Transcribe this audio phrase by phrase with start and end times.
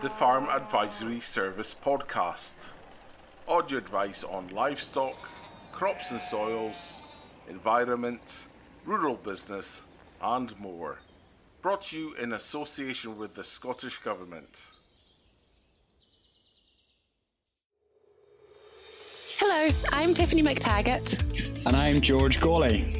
[0.00, 2.68] the Farm Advisory Service podcast.
[3.48, 5.16] Audio advice on livestock,
[5.72, 7.02] crops and soils,
[7.48, 8.46] environment,
[8.84, 9.82] rural business,
[10.22, 11.00] and more.
[11.62, 14.70] Brought to you in association with the Scottish Government.
[19.38, 21.66] Hello, I'm Tiffany Mactaggart.
[21.66, 22.97] And I'm George Gawley.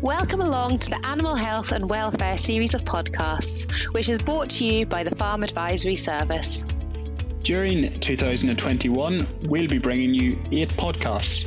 [0.00, 4.64] Welcome along to the Animal Health and Welfare series of podcasts, which is brought to
[4.64, 6.64] you by the Farm Advisory Service.
[7.42, 11.46] During 2021, we'll be bringing you eight podcasts.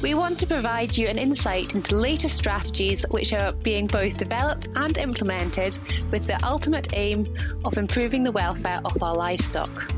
[0.00, 4.68] We want to provide you an insight into latest strategies which are being both developed
[4.76, 5.78] and implemented
[6.12, 9.92] with the ultimate aim of improving the welfare of our livestock.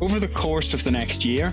[0.00, 1.52] Over the course of the next year,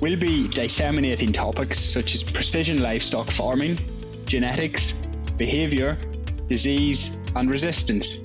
[0.00, 3.78] we'll be disseminating topics such as precision livestock farming,
[4.26, 4.92] genetics,
[5.36, 5.96] behaviour,
[6.48, 8.16] disease, and resistance,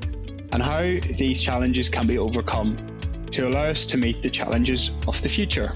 [0.52, 0.82] and how
[1.18, 2.78] these challenges can be overcome
[3.32, 5.74] to allow us to meet the challenges of the future.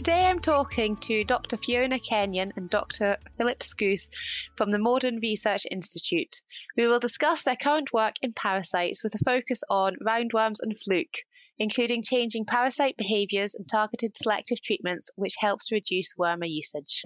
[0.00, 1.58] Today I'm talking to Dr.
[1.58, 3.18] Fiona Kenyon and Dr.
[3.36, 4.08] Philip Skuce
[4.56, 6.40] from the Moredun Research Institute.
[6.74, 11.18] We will discuss their current work in parasites with a focus on roundworms and fluke,
[11.58, 17.04] including changing parasite behaviours and targeted selective treatments, which helps to reduce wormer usage.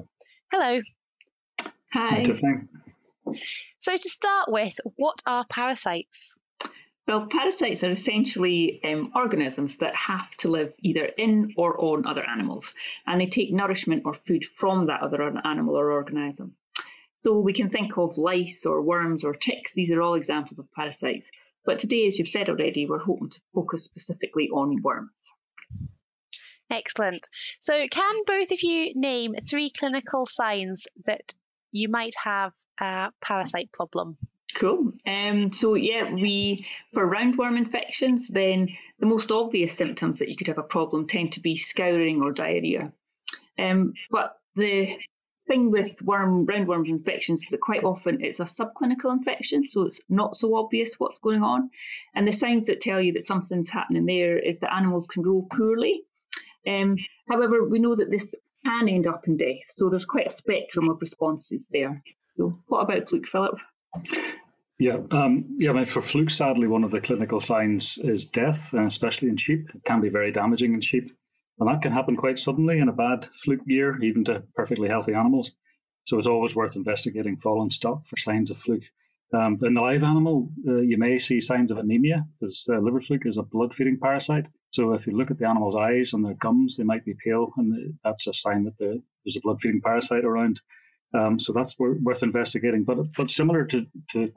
[0.53, 0.81] Hello.
[1.93, 2.25] Hi.
[3.81, 6.37] So, to start with, what are parasites?
[7.07, 12.25] Well, parasites are essentially um, organisms that have to live either in or on other
[12.25, 12.73] animals,
[13.07, 16.55] and they take nourishment or food from that other animal or organism.
[17.23, 20.73] So we can think of lice or worms or ticks, these are all examples of
[20.73, 21.29] parasites.
[21.67, 25.31] But today, as you've said already, we're hoping to focus specifically on worms.
[26.71, 27.29] Excellent.
[27.61, 31.35] So, can both of you name three clinical signs that
[31.71, 34.17] you might have a parasite problem?
[34.55, 34.93] Cool.
[35.07, 38.69] Um, so yeah, we for roundworm infections, then
[39.01, 42.33] the most obvious symptoms that you could have a problem tend to be scouring or
[42.33, 42.93] diarrhea.
[43.59, 44.97] Um, but the
[45.49, 50.01] thing with worm roundworm infections is that quite often it's a subclinical infection, so it's
[50.09, 51.71] not so obvious what's going on.
[52.15, 55.47] And the signs that tell you that something's happening there is that animals can grow
[55.51, 56.03] poorly.
[56.67, 56.97] Um,
[57.29, 58.35] however, we know that this
[58.65, 62.03] can end up in death, so there's quite a spectrum of responses there.
[62.37, 63.59] So, what about fluke, Philip?
[64.79, 65.71] Yeah, um, yeah.
[65.71, 69.37] I mean, for fluke, sadly, one of the clinical signs is death, and especially in
[69.37, 71.13] sheep, it can be very damaging in sheep,
[71.61, 75.15] and that can happen quite suddenly in a bad fluke year, even to perfectly healthy
[75.15, 75.53] animals.
[76.07, 78.83] So it's always worth investigating fallen stock for signs of fluke.
[79.33, 83.01] Um, in the live animal, uh, you may see signs of anemia because uh, liver
[83.01, 84.47] fluke is a blood-feeding parasite.
[84.73, 87.53] So if you look at the animal's eyes and their gums, they might be pale,
[87.57, 90.61] and that's a sign that the, there's a blood-feeding parasite around.
[91.15, 92.83] Um, so that's worth investigating.
[92.83, 94.33] But but similar to, to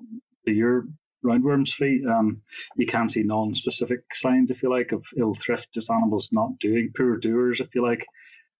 [0.48, 0.88] the year
[1.24, 2.42] roundworms fee, um,
[2.78, 6.92] you can see non-specific signs, if you like, of ill thrift, just animals not doing,
[6.98, 8.04] poor doers, if you like,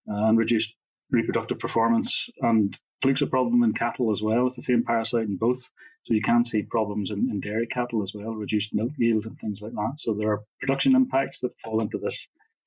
[0.06, 0.74] and reduced
[1.10, 2.12] reproductive performance.
[2.42, 4.48] And fluke's a problem in cattle as well.
[4.48, 5.62] It's the same parasite in both.
[6.06, 9.38] So you can see problems in, in dairy cattle as well, reduced milk yield and
[9.40, 9.94] things like that.
[10.00, 12.18] So there are production impacts that fall into this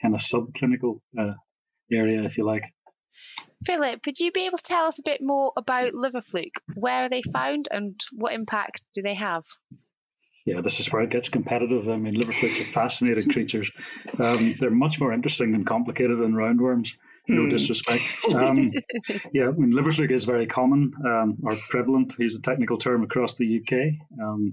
[0.03, 1.35] kind of subclinical uh,
[1.91, 2.65] area, if you like.
[3.65, 6.63] Philip, would you be able to tell us a bit more about liver fluke?
[6.75, 9.45] Where are they found and what impact do they have?
[10.47, 11.89] Yeah, this is where it gets competitive.
[11.89, 13.71] I mean, liver flukes are fascinating creatures.
[14.19, 16.89] Um, they're much more interesting and complicated than roundworms.
[17.29, 17.51] No hmm.
[17.51, 18.03] disrespect.
[18.35, 18.73] Um,
[19.33, 22.15] yeah, I mean, liver fluke is very common um, or prevalent.
[22.19, 24.53] Use a technical term across the UK, um,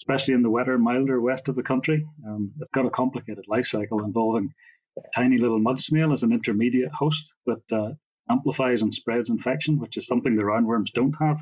[0.00, 2.06] especially in the wetter, milder west of the country.
[2.26, 4.52] Um, it's got a complicated life cycle involving
[4.98, 7.90] a tiny little mud snail as an intermediate host that uh,
[8.30, 11.38] amplifies and spreads infection, which is something the roundworms don't have.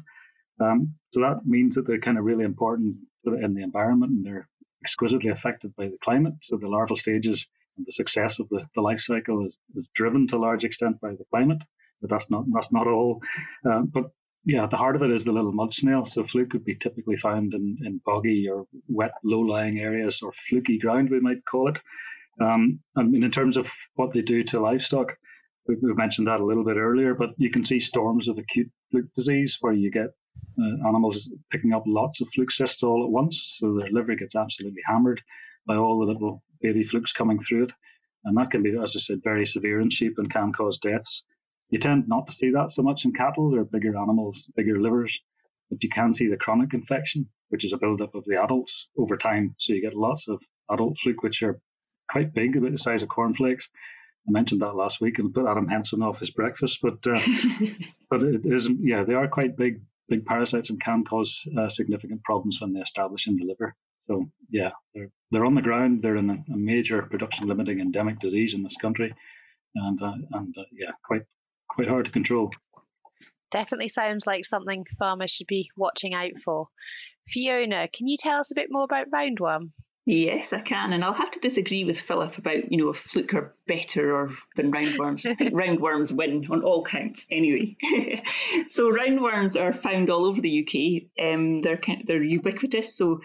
[0.61, 4.49] Um, so that means that they're kind of really important in the environment and they're
[4.85, 6.35] exquisitely affected by the climate.
[6.43, 7.45] So the larval stages
[7.77, 11.01] and the success of the, the life cycle is, is driven to a large extent
[11.01, 11.63] by the climate.
[12.01, 13.21] But that's not that's not all.
[13.67, 14.11] Um, but
[14.45, 16.07] yeah, the heart of it is the little mud snail.
[16.07, 20.79] So fluke could be typically found in, in boggy or wet, low-lying areas or fluky
[20.79, 21.79] ground, we might call it.
[22.41, 25.17] Um, I mean, in terms of what they do to livestock,
[25.67, 28.71] we, we mentioned that a little bit earlier, but you can see storms of acute
[28.91, 30.09] fluke disease where you get
[30.59, 33.39] uh, animals picking up lots of fluke cysts all at once.
[33.59, 35.21] So their liver gets absolutely hammered
[35.67, 37.71] by all the little baby flukes coming through it.
[38.25, 41.25] And that can be, as I said, very severe in sheep and can cause deaths.
[41.71, 43.51] You tend not to see that so much in cattle.
[43.51, 45.17] They're bigger animals, bigger livers,
[45.71, 49.17] but you can see the chronic infection, which is a buildup of the adults over
[49.17, 49.55] time.
[49.61, 50.41] So you get lots of
[50.71, 51.61] adult fluke, which are
[52.11, 53.67] quite big, about the size of cornflakes.
[54.29, 56.79] I mentioned that last week and put Adam Henson off his breakfast.
[56.83, 57.21] But uh,
[58.11, 58.81] but it isn't.
[58.83, 62.81] yeah, they are quite big big parasites and can cause uh, significant problems when they
[62.81, 63.75] establish in the liver.
[64.09, 66.01] So yeah, they're they're on the ground.
[66.03, 69.15] They're in a, a major production limiting endemic disease in this country,
[69.75, 71.23] and uh, and uh, yeah, quite
[71.69, 72.51] quite hard to control.
[73.51, 76.69] Definitely sounds like something farmers should be watching out for.
[77.27, 79.71] Fiona, can you tell us a bit more about roundworm?
[80.11, 83.33] Yes, I can, and I'll have to disagree with Philip about you know if fluke
[83.33, 85.25] are better or than roundworms.
[85.25, 87.77] I think roundworms win on all counts anyway.
[88.71, 91.25] so roundworms are found all over the UK.
[91.25, 93.21] Um, they're they're ubiquitous, so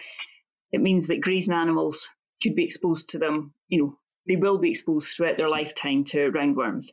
[0.71, 2.07] it means that grazing animals
[2.43, 3.55] could be exposed to them.
[3.67, 6.89] You know, they will be exposed throughout their lifetime to roundworms.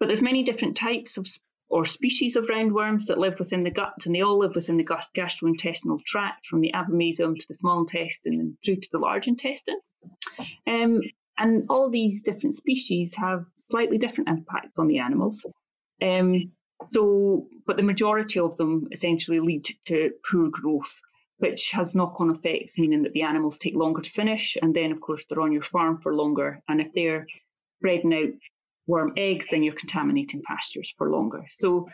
[0.00, 1.28] But there's many different types of
[1.70, 4.84] or species of roundworms that live within the gut, and they all live within the
[4.84, 9.80] gastrointestinal tract, from the abomasum to the small intestine and through to the large intestine.
[10.66, 11.00] Um,
[11.38, 15.46] and all these different species have slightly different impacts on the animals.
[16.02, 16.50] Um,
[16.90, 21.00] so, but the majority of them essentially lead to poor growth,
[21.38, 25.00] which has knock-on effects, meaning that the animals take longer to finish, and then of
[25.00, 26.60] course they're on your farm for longer.
[26.68, 27.26] And if they're
[27.80, 28.34] breeding out
[28.90, 31.42] worm eggs, then you're contaminating pastures for longer.
[31.60, 31.88] So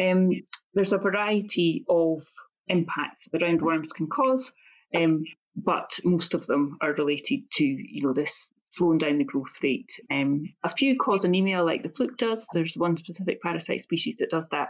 [0.00, 0.30] um,
[0.74, 2.22] there's a variety of
[2.68, 4.52] impacts that roundworms can cause,
[4.94, 5.24] um,
[5.56, 8.32] but most of them are related to you know this
[8.72, 9.90] slowing down the growth rate.
[10.10, 12.44] Um, a few cause anemia, like the fluke does.
[12.52, 14.68] There's one specific parasite species that does that,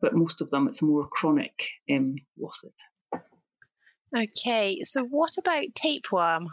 [0.00, 1.54] but most of them it's more chronic
[1.90, 2.72] um, losses.
[4.16, 6.48] Okay, so what about tapeworm?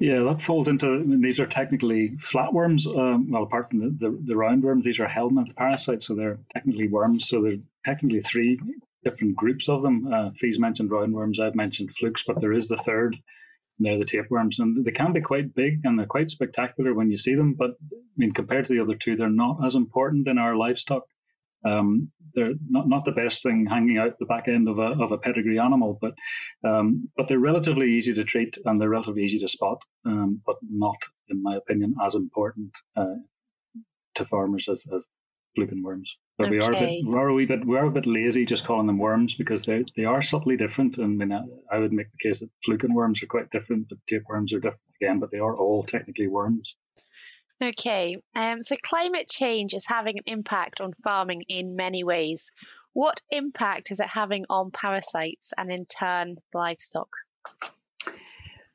[0.00, 1.18] Yeah, that falls into.
[1.20, 2.86] These are technically flatworms.
[2.86, 6.88] Um, well, apart from the, the, the roundworms, these are helminth parasites, so they're technically
[6.88, 7.28] worms.
[7.28, 8.60] So there's technically three
[9.04, 10.12] different groups of them.
[10.12, 11.40] Uh, Fee's mentioned roundworms.
[11.40, 13.16] I've mentioned flukes, but there is the third.
[13.78, 17.10] And they're the tapeworms, and they can be quite big and they're quite spectacular when
[17.10, 17.54] you see them.
[17.54, 21.04] But I mean, compared to the other two, they're not as important in our livestock.
[21.64, 25.12] Um, they're not, not the best thing hanging out the back end of a, of
[25.12, 26.14] a pedigree animal, but
[26.64, 30.56] um, but they're relatively easy to treat and they're relatively easy to spot, um, but
[30.68, 30.96] not,
[31.28, 33.16] in my opinion, as important uh,
[34.14, 35.02] to farmers as, as
[35.54, 36.14] fluke worms.
[36.36, 36.56] But okay.
[36.56, 38.64] we are a bit, we are a wee bit, we are a bit lazy just
[38.64, 40.98] calling them worms because they they are subtly different.
[40.98, 43.98] And I, mean, I would make the case that fluke worms are quite different, but
[44.08, 45.18] tapeworms are different again.
[45.18, 46.74] But they are all technically worms.
[47.60, 52.52] Okay, um, so climate change is having an impact on farming in many ways.
[52.92, 57.08] What impact is it having on parasites and in turn livestock?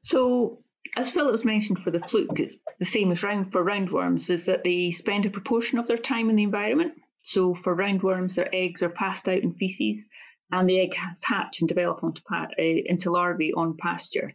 [0.04, 0.64] So,
[0.98, 4.66] as Philip's mentioned for the fluke, it's the same as round for roundworms, is that
[4.66, 6.94] they spend a proportion of their time in the environment.
[7.24, 10.04] So, for roundworms, their eggs are passed out in feces,
[10.52, 14.34] and the egg has hatch and develop onto uh, into larvae on pasture.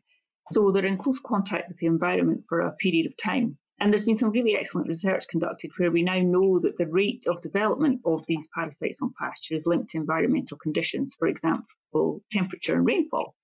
[0.52, 3.58] So, they're in close contact with the environment for a period of time.
[3.80, 7.24] And there's been some really excellent research conducted where we now know that the rate
[7.28, 12.74] of development of these parasites on pasture is linked to environmental conditions, for example, temperature
[12.74, 13.34] and rainfall.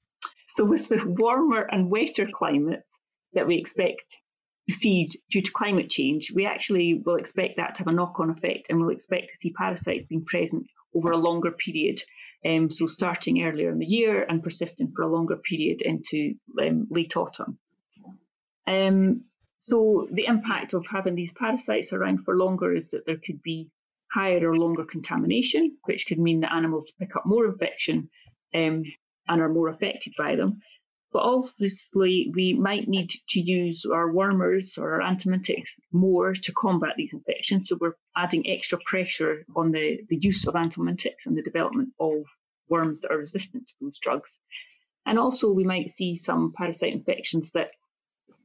[0.56, 2.82] So, with the warmer and wetter climate
[3.34, 4.02] that we expect
[4.68, 8.18] to see due to climate change, we actually will expect that to have a knock
[8.18, 12.02] on effect and we'll expect to see parasites being present over a longer period.
[12.44, 16.88] Um, so, starting earlier in the year and persisting for a longer period into um,
[16.90, 17.58] late autumn.
[18.66, 19.24] Um,
[19.66, 23.70] so the impact of having these parasites around for longer is that there could be
[24.12, 28.10] higher or longer contamination, which could mean that animals pick up more infection
[28.54, 28.84] um,
[29.28, 30.60] and are more affected by them.
[31.12, 36.94] But obviously, we might need to use our wormers or our antibiotics more to combat
[36.96, 37.68] these infections.
[37.68, 42.24] So we're adding extra pressure on the, the use of antibiotics and the development of
[42.68, 44.28] worms that are resistant to those drugs.
[45.06, 47.70] And also, we might see some parasite infections that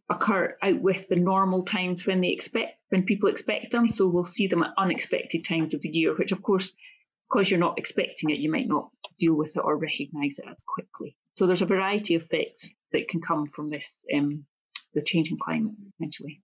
[0.10, 3.92] occur out with the normal times when they expect when people expect them.
[3.92, 6.72] So we'll see them at unexpected times of the year, which of course,
[7.30, 8.90] because you're not expecting it, you might not
[9.20, 11.16] deal with it or recognise it as quickly.
[11.36, 14.46] So there's a variety of effects that can come from this um,
[14.94, 16.42] the changing climate essentially.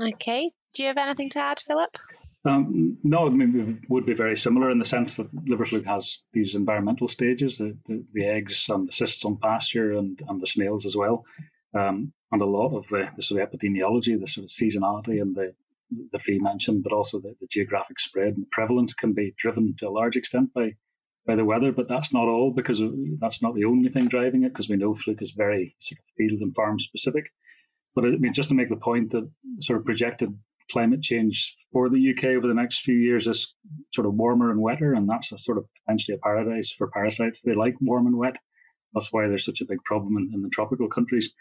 [0.00, 0.50] Okay.
[0.74, 1.96] Do you have anything to add, Philip?
[2.44, 5.86] Um, no, I mean, it would be very similar in the sense that liver fluke
[5.86, 10.42] has these environmental stages, the, the, the eggs and the cysts on pasture and, and
[10.42, 11.24] the snails as well.
[11.74, 15.36] Um, and a lot of the, the sort of epidemiology, the sort of seasonality and
[15.36, 15.54] the
[16.10, 19.88] the Fee mentioned, but also the, the geographic spread and prevalence can be driven to
[19.88, 20.74] a large extent by
[21.26, 22.82] by the weather, but that's not all because
[23.20, 26.04] that's not the only thing driving it because we know fluke is very sort of
[26.16, 27.24] field and farm specific.
[27.94, 30.36] But I mean, just to make the point that sort of projected
[30.72, 33.46] climate change for the UK over the next few years is
[33.94, 37.40] sort of warmer and wetter, and that's a sort of potentially a paradise for parasites.
[37.44, 38.36] They like warm and wet.
[38.92, 41.32] That's why there's such a big problem in, in the tropical countries.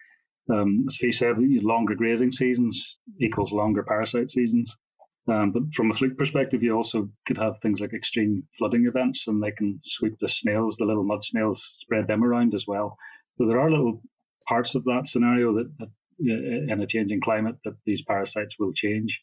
[0.51, 2.81] Um, as he said, longer grazing seasons
[3.19, 4.73] equals longer parasite seasons.
[5.27, 9.23] Um, but from a fluke perspective, you also could have things like extreme flooding events,
[9.27, 12.97] and they can sweep the snails, the little mud snails, spread them around as well.
[13.37, 14.01] So there are little
[14.47, 18.73] parts of that scenario that, that uh, in a changing climate that these parasites will
[18.73, 19.17] change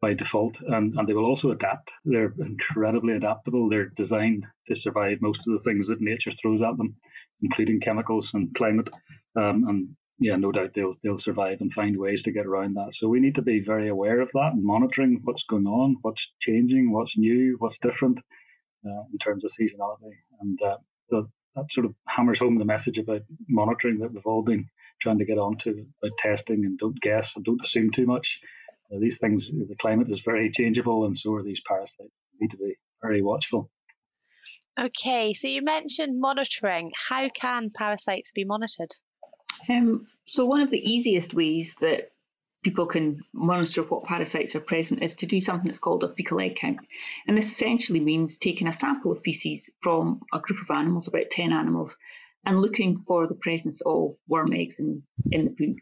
[0.00, 1.90] by default, and, and they will also adapt.
[2.04, 3.68] They're incredibly adaptable.
[3.68, 6.96] They're designed to survive most of the things that nature throws at them,
[7.42, 8.88] including chemicals and climate.
[9.36, 12.92] Um, and yeah, no doubt they'll they'll survive and find ways to get around that.
[12.98, 16.22] So we need to be very aware of that and monitoring what's going on, what's
[16.40, 18.18] changing, what's new, what's different
[18.86, 20.12] uh, in terms of seasonality.
[20.40, 20.76] And uh,
[21.10, 24.68] so that sort of hammers home the message about monitoring that we've all been
[25.02, 28.26] trying to get onto about testing and don't guess and don't assume too much.
[28.92, 31.98] Uh, these things, the climate is very changeable, and so are these parasites.
[31.98, 33.70] We need to be very watchful.
[34.78, 36.90] Okay, so you mentioned monitoring.
[37.08, 38.92] How can parasites be monitored?
[39.68, 42.10] Um, so one of the easiest ways that
[42.64, 46.40] people can monitor what parasites are present is to do something that's called a fecal
[46.40, 46.78] egg count.
[47.28, 51.30] And this essentially means taking a sample of feces from a group of animals, about
[51.30, 51.96] 10 animals,
[52.46, 55.76] and looking for the presence of worm eggs in, in the poo.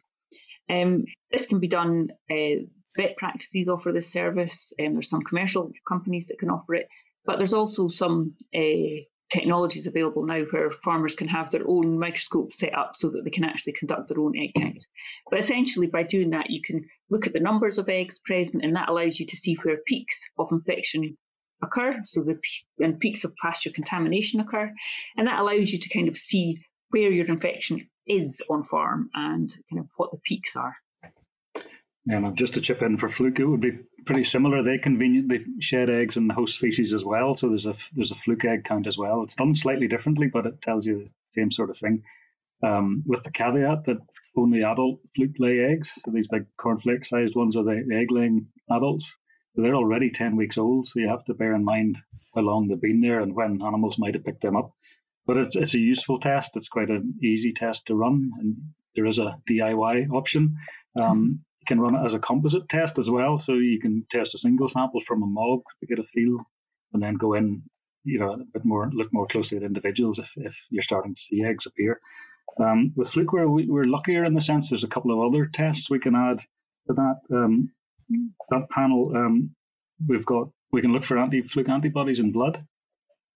[0.69, 5.71] Um, this can be done, uh, vet practices offer this service, um, there's some commercial
[5.89, 6.89] companies that can offer it,
[7.25, 9.03] but there's also some uh,
[9.33, 13.31] technologies available now where farmers can have their own microscope set up so that they
[13.31, 14.87] can actually conduct their own egg counts.
[15.31, 18.77] But essentially, by doing that, you can look at the numbers of eggs present, and
[18.77, 21.17] that allows you to see where peaks of infection
[21.63, 22.39] occur, so the
[22.85, 24.71] and peaks of pasture contamination occur,
[25.17, 26.59] and that allows you to kind of see
[26.91, 30.77] where your infection is on farm and kind of what the peaks are.
[32.07, 34.63] And just to chip in for fluke, it would be pretty similar.
[34.63, 38.17] They conveniently shed eggs in the host species as well, so there's a there's a
[38.17, 39.23] fluke egg count as well.
[39.23, 42.03] It's done slightly differently, but it tells you the same sort of thing.
[42.63, 43.99] Um, with the caveat that
[44.37, 45.89] only adult fluke lay eggs.
[46.05, 49.05] So these big cornflake sized ones are the egg laying adults.
[49.55, 51.99] So they're already 10 weeks old, so you have to bear in mind
[52.35, 54.73] how long they've been there and when animals might have picked them up.
[55.27, 56.51] But it's, it's a useful test.
[56.55, 58.57] It's quite an easy test to run, and
[58.97, 60.57] there is a DIY option.
[60.97, 64.35] Um, you can run it as a composite test as well, so you can test
[64.35, 66.39] a single sample from a mob to get a feel,
[66.93, 67.63] and then go in,
[68.05, 71.21] you know, a bit more, look more closely at individuals if, if you're starting to
[71.31, 72.01] see eggs appear.
[72.61, 75.89] Um, with Flukeware, we, we're luckier in the sense there's a couple of other tests
[75.89, 76.39] we can add
[76.89, 77.71] to that um,
[78.51, 79.13] that panel.
[79.15, 79.55] Um,
[80.07, 82.65] we've got we can look for anti-fluke antibodies in blood,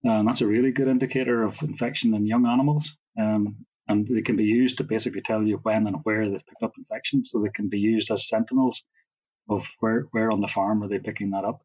[0.03, 2.91] and that's a really good indicator of infection in young animals.
[3.19, 6.63] Um, and they can be used to basically tell you when and where they've picked
[6.63, 7.25] up infection.
[7.25, 8.81] So they can be used as sentinels
[9.49, 11.61] of where where on the farm are they picking that up.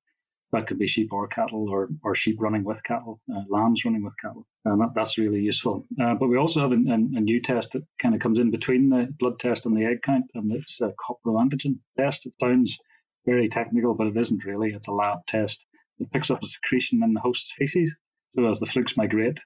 [0.52, 4.04] That could be sheep or cattle, or, or sheep running with cattle, uh, lambs running
[4.04, 5.86] with cattle, and that, that's really useful.
[6.00, 8.52] Uh, but we also have a, a, a, new test that kind of comes in
[8.52, 12.26] between the blood test and the egg count, and it's a coproantigen test.
[12.26, 12.78] It sounds
[13.26, 14.74] very technical, but it isn't really.
[14.74, 15.58] It's a lab test.
[16.00, 17.92] It picks up a secretion in the host feces.
[18.36, 19.38] So as the flukes migrate,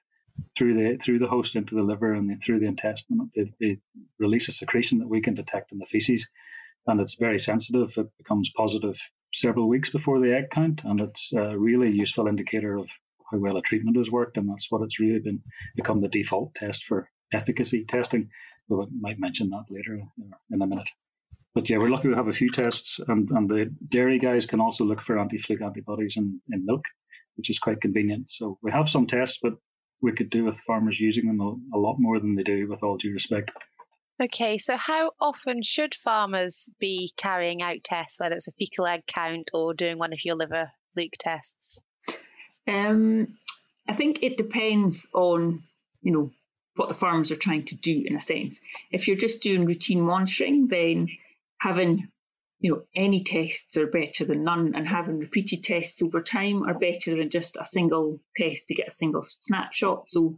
[0.56, 3.30] through the through the host into the liver and through the intestine.
[3.34, 3.78] They, they,
[4.18, 6.26] release a secretion that we can detect in the feces,
[6.86, 7.90] and it's very sensitive.
[7.96, 8.96] It becomes positive
[9.34, 12.86] several weeks before the egg count, and it's a really useful indicator of
[13.30, 15.42] how well a treatment has worked, and that's what it's really been
[15.76, 18.28] become the default test for efficacy testing.
[18.68, 20.00] Though I might mention that later
[20.50, 20.88] in a minute.
[21.54, 24.60] But yeah, we're lucky to have a few tests, and, and the dairy guys can
[24.60, 26.82] also look for anti-fluke antibodies in, in milk,
[27.36, 28.26] which is quite convenient.
[28.28, 29.54] So we have some tests, but
[30.02, 32.82] we could do with farmers using them a, a lot more than they do, with
[32.82, 33.50] all due respect.
[34.22, 39.02] Okay, so how often should farmers be carrying out tests, whether it's a fecal egg
[39.06, 41.80] count or doing one of your liver fluke tests?
[42.66, 43.36] Um,
[43.86, 45.62] I think it depends on,
[46.00, 46.30] you know,
[46.76, 48.58] what the farmers are trying to do in a sense.
[48.90, 51.08] If you're just doing routine monitoring, then
[51.60, 52.08] having
[52.60, 56.78] you know, any tests are better than none, and having repeated tests over time are
[56.78, 60.04] better than just a single test to get a single snapshot.
[60.08, 60.36] So,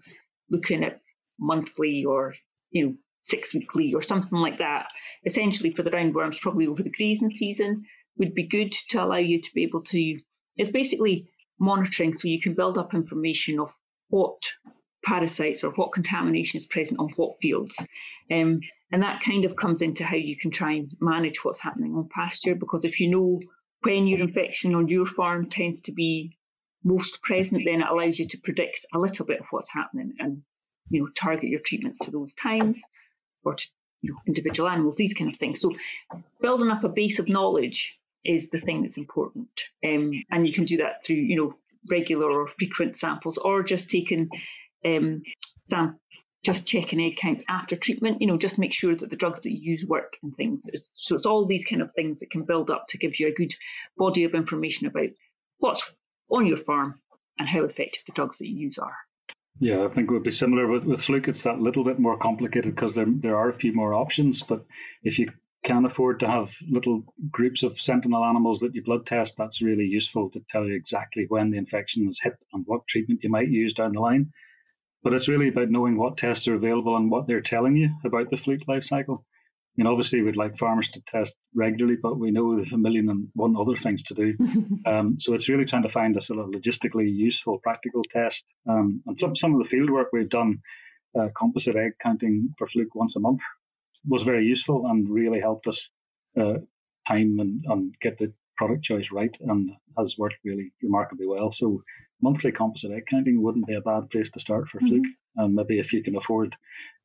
[0.51, 1.01] looking at
[1.39, 2.35] monthly or
[2.71, 4.89] you know six weekly or something like that,
[5.25, 7.85] essentially for the roundworms, probably over the grazing season,
[8.17, 10.19] would be good to allow you to be able to.
[10.57, 11.29] It's basically
[11.61, 13.73] monitoring, so you can build up information of
[14.09, 14.43] what
[15.05, 17.77] parasites or what contamination is present on what fields.
[18.31, 18.61] Um,
[18.91, 22.09] and that kind of comes into how you can try and manage what's happening on
[22.11, 23.41] pasture, because if you know
[23.83, 26.37] when your infection on your farm tends to be
[26.85, 30.43] most present, then it allows you to predict a little bit of what's happening and
[30.91, 32.77] you know target your treatments to those times
[33.45, 33.67] or to
[34.01, 35.61] you know, individual animals, these kind of things.
[35.61, 35.75] So
[36.41, 39.49] building up a base of knowledge is the thing that's important,
[39.85, 41.55] um, and you can do that through you know
[41.91, 44.29] regular or frequent samples, or just taking
[44.85, 45.23] um,
[45.67, 45.99] sam-
[46.45, 49.51] just checking egg counts after treatment, you know, just make sure that the drugs that
[49.51, 50.63] you use work and things.
[50.95, 53.35] So it's all these kind of things that can build up to give you a
[53.35, 53.55] good
[53.97, 55.09] body of information about
[55.59, 55.83] what's
[56.31, 57.01] on your farm
[57.39, 58.97] and how effective the drugs that you use are.
[59.61, 61.27] Yeah, I think it would be similar with, with fluke.
[61.27, 64.43] It's that little bit more complicated because there, there are a few more options.
[64.43, 64.65] But
[65.03, 65.33] if you
[65.65, 69.85] can afford to have little groups of sentinel animals that you blood test, that's really
[69.85, 73.49] useful to tell you exactly when the infection has hit and what treatment you might
[73.49, 74.31] use down the line.
[75.03, 78.31] But it's really about knowing what tests are available and what they're telling you about
[78.31, 79.25] the fluke life cycle.
[79.79, 83.09] I mean, obviously, we'd like farmers to test regularly, but we know there's a million
[83.09, 84.35] and one other things to do.
[84.87, 88.43] um, so it's really trying to find a sort of logistically useful, practical test.
[88.69, 90.61] Um, and some, some of the field work we've done,
[91.19, 93.41] uh, composite egg counting for fluke once a month,
[94.05, 95.79] was very useful and really helped us
[96.41, 96.55] uh,
[97.07, 101.55] time and, and get the product choice right and has worked really remarkably well.
[101.57, 101.83] So
[102.21, 104.89] monthly composite egg counting wouldn't be a bad place to start for mm-hmm.
[104.89, 105.07] fluke.
[105.37, 106.55] And maybe if you can afford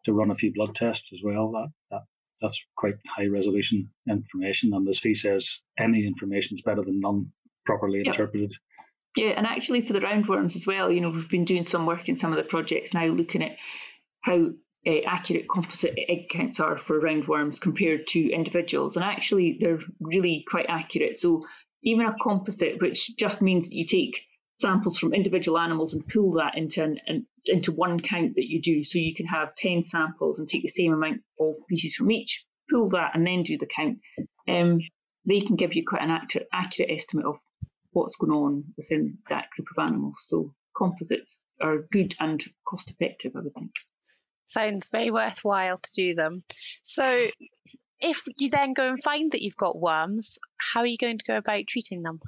[0.05, 2.01] to run a few blood tests as well, that, that
[2.41, 4.73] that's quite high resolution information.
[4.73, 7.31] And as Fee says, any information is better than none
[7.65, 8.07] properly yep.
[8.07, 8.53] interpreted.
[9.15, 12.09] Yeah, and actually for the roundworms as well, you know, we've been doing some work
[12.09, 13.57] in some of the projects now looking at
[14.21, 14.49] how
[14.85, 18.95] uh, accurate composite egg counts are for roundworms compared to individuals.
[18.95, 21.17] And actually, they're really quite accurate.
[21.17, 21.41] So
[21.83, 24.19] even a composite, which just means that you take
[24.59, 28.61] samples from individual animals and pull that into an, an, into one count that you
[28.61, 28.83] do.
[28.83, 32.45] So you can have 10 samples and take the same amount of species from each,
[32.69, 33.99] pull that and then do the count.
[34.47, 34.79] Um,
[35.25, 37.37] they can give you quite an accurate, accurate estimate of
[37.91, 40.17] what's going on within that group of animals.
[40.27, 43.71] So composites are good and cost effective, I would think.
[44.45, 46.43] Sounds very worthwhile to do them.
[46.81, 47.27] So
[48.01, 51.25] if you then go and find that you've got worms, how are you going to
[51.25, 52.19] go about treating them?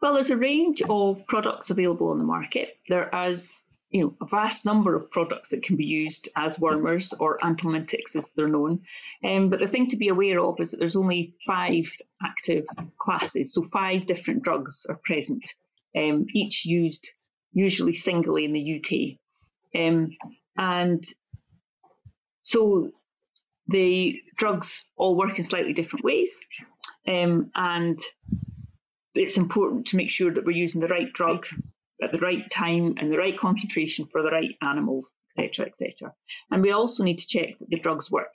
[0.00, 2.76] Well, there's a range of products available on the market.
[2.88, 3.52] There is
[3.92, 8.16] you know, a vast number of products that can be used as wormers or anthelmintics
[8.16, 8.80] as they're known.
[9.22, 11.84] Um, but the thing to be aware of is that there's only five
[12.22, 12.64] active
[12.98, 15.44] classes, so five different drugs are present,
[15.94, 17.06] um, each used
[17.52, 19.18] usually singly in the UK.
[19.78, 20.16] Um,
[20.56, 21.04] and
[22.42, 22.90] so
[23.68, 26.32] the drugs all work in slightly different ways.
[27.06, 28.00] Um, and
[29.14, 31.46] it's important to make sure that we're using the right drug
[32.02, 36.12] at the right time and the right concentration for the right animals, etc., etc.
[36.50, 38.34] And we also need to check that the drugs work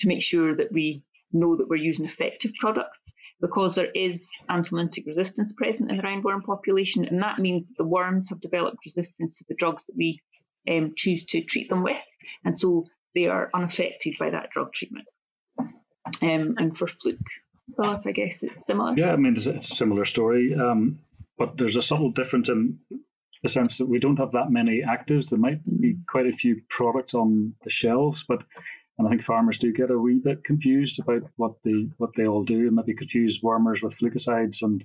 [0.00, 2.98] to make sure that we know that we're using effective products
[3.40, 7.84] because there is anthelmintic resistance present in the roundworm population, and that means that the
[7.84, 10.20] worms have developed resistance to the drugs that we
[10.68, 11.96] um, choose to treat them with,
[12.44, 15.06] and so they are unaffected by that drug treatment.
[16.22, 17.18] Um, and for fluke,
[17.76, 18.94] well, I guess it's similar.
[18.96, 20.98] Yeah, I mean, it's, it's a similar story, um,
[21.38, 22.78] but there's a subtle difference in
[23.42, 25.28] the sense that we don't have that many actives.
[25.28, 28.42] There might be quite a few products on the shelves, but
[28.98, 32.26] and I think farmers do get a wee bit confused about what they what they
[32.26, 34.62] all do, and maybe confuse wormers with flukicides.
[34.62, 34.84] And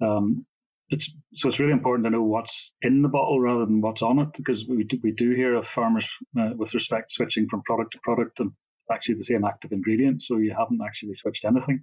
[0.00, 0.46] um,
[0.94, 1.06] it's
[1.38, 2.56] so it's really important to know what's
[2.88, 5.66] in the bottle rather than what's on it, because we do, we do hear of
[5.74, 6.06] farmers
[6.40, 8.50] uh, with respect switching from product to product and
[8.94, 11.78] actually the same active ingredient, so you haven't actually switched anything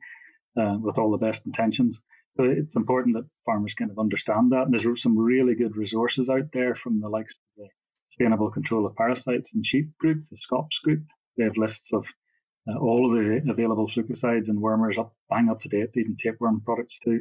[0.60, 1.97] uh, with all the best intentions.
[2.38, 4.65] So it's important that farmers kind of understand that.
[4.65, 7.67] And there's some really good resources out there from the likes of the
[8.12, 11.04] Sustainable Control of Parasites and Sheep group, the SCOPS group.
[11.38, 12.04] They have lists of
[12.67, 16.62] uh, all of the available flukicides and wormers up, bang up to date, even tapeworm
[16.62, 17.19] products too,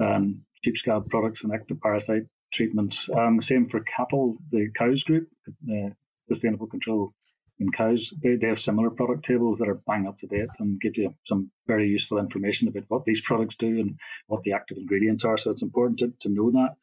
[0.00, 3.08] um, sheep scab products and ectoparasite treatments.
[3.16, 5.90] Um, same for cattle, the cows group, uh,
[6.28, 7.12] Sustainable Control
[7.60, 10.80] in cows, they, they have similar product tables that are bang up to date and
[10.80, 14.78] give you some very useful information about what these products do and what the active
[14.78, 15.36] ingredients are.
[15.36, 16.76] So it's important to, to know that.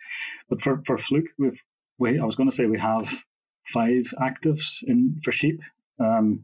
[0.49, 1.60] But for, for Fluke, we've,
[1.97, 3.08] we, I was going to say we have
[3.73, 5.62] five actives in for sheep.
[5.99, 6.43] Um,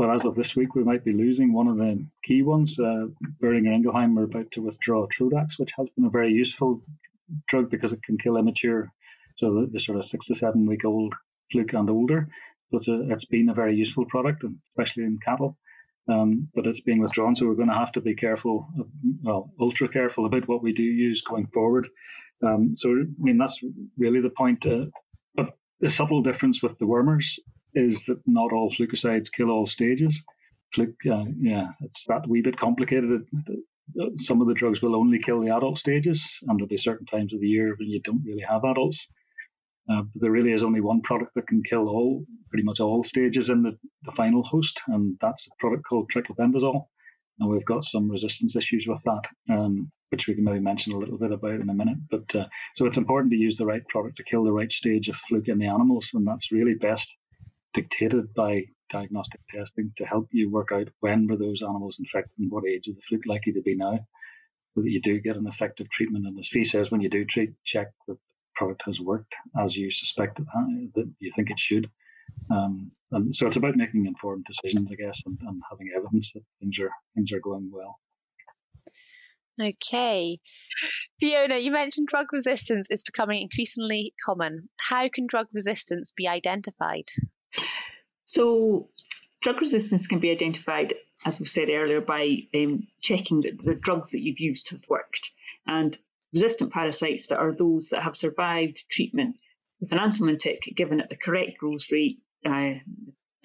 [0.00, 2.74] but as of this week, we might be losing one of the key ones.
[2.78, 3.08] Uh,
[3.42, 6.82] Boehringer Ingelheim are about to withdraw Trodax, which has been a very useful
[7.48, 8.90] drug because it can kill immature,
[9.36, 11.12] so the, the sort of six to seven week old
[11.52, 12.26] fluke and older.
[12.70, 15.58] So it's, a, it's been a very useful product, especially in cattle.
[16.08, 18.68] Um, but it's being withdrawn, so we're going to have to be careful,
[19.22, 21.86] well, ultra careful about what we do use going forward.
[22.42, 23.60] Um, so, I mean, that's
[23.98, 24.64] really the point.
[24.64, 24.86] Uh,
[25.34, 27.38] but the subtle difference with the wormers
[27.74, 30.18] is that not all flukicides kill all stages.
[30.74, 33.22] Fluke, uh, yeah, it's that wee bit complicated.
[34.16, 37.34] Some of the drugs will only kill the adult stages, and there'll be certain times
[37.34, 38.98] of the year when you don't really have adults.
[39.90, 43.02] Uh, but there really is only one product that can kill all, pretty much all
[43.02, 46.86] stages in the, the final host, and that's a product called triclabendazole.
[47.40, 50.98] And we've got some resistance issues with that, um, which we can maybe mention a
[50.98, 51.98] little bit about in a minute.
[52.10, 52.44] But uh,
[52.76, 55.48] so it's important to use the right product to kill the right stage of fluke
[55.48, 57.06] in the animals, and that's really best
[57.74, 62.50] dictated by diagnostic testing to help you work out when were those animals infected and
[62.50, 63.98] what age is the fluke likely to be now,
[64.74, 66.26] so that you do get an effective treatment.
[66.26, 68.18] And as Fee says, when you do treat, check that the
[68.56, 70.46] product has worked as you suspect it,
[70.94, 71.88] that you think it should.
[72.50, 76.42] Um, and so it's about making informed decisions, I guess, and, and having evidence that
[76.60, 77.98] things are things are going well.
[79.60, 80.38] Okay.
[81.20, 84.68] Fiona, you mentioned drug resistance is becoming increasingly common.
[84.80, 87.10] How can drug resistance be identified?
[88.24, 88.90] So,
[89.42, 94.10] drug resistance can be identified, as we said earlier, by um, checking that the drugs
[94.10, 95.30] that you've used have worked.
[95.66, 95.98] And
[96.32, 99.36] resistant parasites that are those that have survived treatment
[99.80, 102.74] with an antibiotic given at the correct growth rate, uh,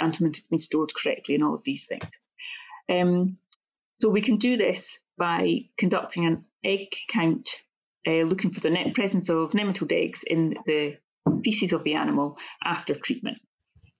[0.01, 2.05] antibiotic has been stored correctly, and all of these things.
[2.89, 3.37] Um,
[3.99, 7.49] so we can do this by conducting an egg count,
[8.07, 10.97] uh, looking for the net presence of nematode eggs in the
[11.43, 13.37] feces of the animal after treatment.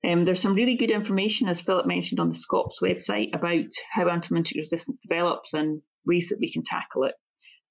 [0.06, 4.06] Um, there's some really good information, as Philip mentioned, on the SCOPS website about how
[4.06, 7.16] antibiotic resistance develops and ways that we can tackle it.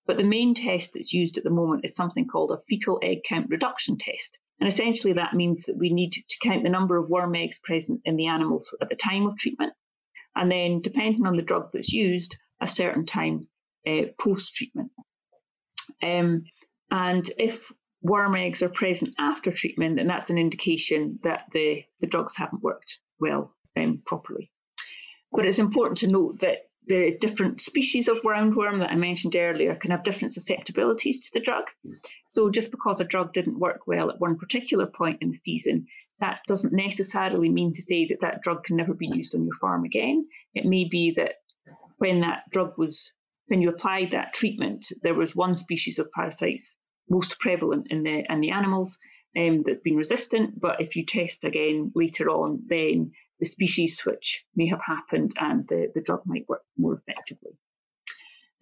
[0.06, 3.18] But the main test that's used at the moment is something called a fecal egg
[3.28, 4.38] count reduction test.
[4.60, 8.00] And essentially, that means that we need to count the number of worm eggs present
[8.04, 9.72] in the animals at the time of treatment.
[10.34, 13.48] And then, depending on the drug that's used, a certain time
[13.86, 14.90] uh, post treatment.
[16.02, 16.44] Um,
[16.90, 17.60] and if
[18.04, 22.62] worm eggs are present after treatment, then that's an indication that the, the drugs haven't
[22.62, 24.52] worked well um, properly.
[25.32, 29.74] But it's important to note that the different species of roundworm that I mentioned earlier
[29.74, 31.64] can have different susceptibilities to the drug.
[32.32, 35.86] So just because a drug didn't work well at one particular point in the season,
[36.20, 39.56] that doesn't necessarily mean to say that that drug can never be used on your
[39.58, 40.28] farm again.
[40.54, 41.36] It may be that
[41.96, 43.10] when that drug was,
[43.46, 46.76] when you applied that treatment, there was one species of parasites
[47.08, 48.96] most prevalent in the in the animals
[49.36, 50.60] um, that's been resistant.
[50.60, 55.66] But if you test again later on, then the species switch may have happened and
[55.68, 57.52] the, the drug might work more effectively.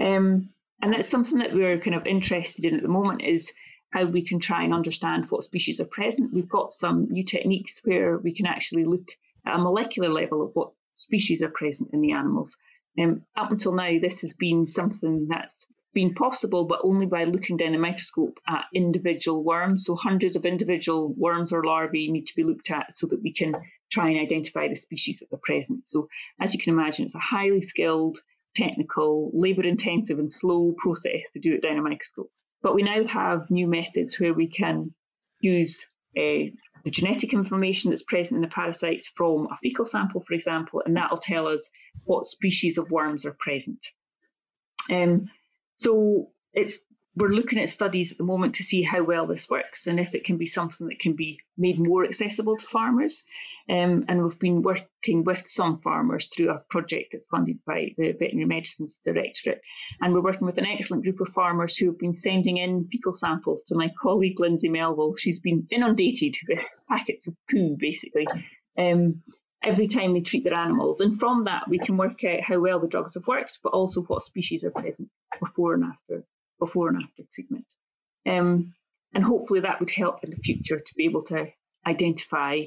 [0.00, 0.50] Um,
[0.81, 3.52] and that's something that we're kind of interested in at the moment is
[3.90, 6.33] how we can try and understand what species are present.
[6.33, 9.07] We've got some new techniques where we can actually look
[9.46, 12.57] at a molecular level of what species are present in the animals
[13.00, 17.57] um, up until now, this has been something that's been possible, but only by looking
[17.57, 19.85] down a microscope at individual worms.
[19.85, 23.33] So hundreds of individual worms or larvae need to be looked at so that we
[23.33, 23.55] can
[23.90, 25.85] try and identify the species that are present.
[25.87, 26.09] So
[26.40, 28.18] as you can imagine, it's a highly skilled,
[28.57, 32.31] technical, labour intensive and slow process to do it down a microscope.
[32.62, 34.94] But we now have new methods where we can
[35.40, 35.81] use
[36.16, 36.48] uh,
[36.85, 40.96] the genetic information that's present in the parasites from a fecal sample, for example, and
[40.96, 41.62] that'll tell us
[42.05, 43.81] what species of worms are present.
[44.90, 45.28] Um,
[45.83, 46.79] so it's
[47.14, 50.14] we're looking at studies at the moment to see how well this works and if
[50.14, 53.23] it can be something that can be made more accessible to farmers.
[53.68, 58.12] Um, and we've been working with some farmers through a project that's funded by the
[58.12, 59.61] Veterinary Medicines Directorate.
[60.01, 63.14] And we're working with an excellent group of farmers who have been sending in fecal
[63.14, 65.14] samples to my colleague Lindsay Melville.
[65.18, 68.27] She's been inundated with packets of poo, basically.
[68.79, 69.23] Um,
[69.64, 71.01] every time they treat their animals.
[71.01, 74.03] And from that, we can work out how well the drugs have worked, but also
[74.03, 75.09] what species are present
[75.40, 76.25] before and after
[76.59, 77.66] before and after treatment.
[78.27, 78.75] Um,
[79.14, 81.48] and hopefully that would help in the future to be able to
[81.87, 82.62] identify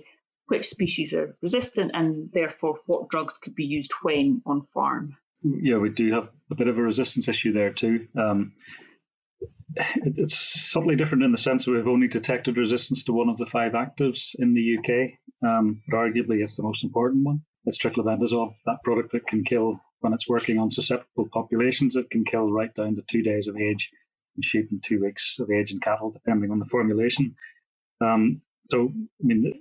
[0.47, 5.17] which species are resistant and therefore what drugs could be used when on farm.
[5.43, 8.08] Yeah, we do have a bit of a resistance issue there too.
[8.15, 8.53] Um,
[9.75, 10.38] it's
[10.71, 13.73] subtly different in the sense that we've only detected resistance to one of the five
[13.73, 15.11] actives in the UK,
[15.47, 17.41] um, but arguably it's the most important one.
[17.65, 22.25] It's triclabendazole, that product that can kill when it's working on susceptible populations, it can
[22.25, 23.89] kill right down to two days of age
[24.35, 27.35] in sheep and two weeks of age in cattle, depending on the formulation.
[28.01, 29.53] Um, so, I mean,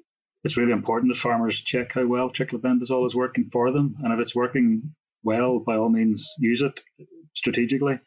[0.42, 4.20] it's really important that farmers check how well triclabendazole is working for them, and if
[4.20, 6.78] it's working well, by all means, use it
[7.34, 7.98] strategically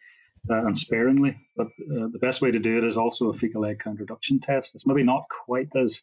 [0.50, 1.38] uh, and sparingly.
[1.56, 4.40] But uh, the best way to do it is also a fecal egg count reduction
[4.40, 4.72] test.
[4.76, 6.02] It's maybe not quite as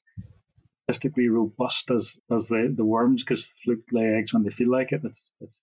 [0.85, 4.93] statistically robust as, as the, the worms because fluke lay eggs when they feel like
[4.93, 5.01] it.
[5.05, 5.57] It's, it's